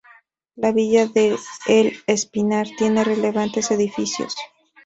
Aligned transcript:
La 0.55 0.71
villa 0.71 1.05
de 1.05 1.37
El 1.67 1.95
Espinar 2.07 2.67
tiene 2.75 3.03
relevantes 3.03 3.69
edificios. 3.69 4.35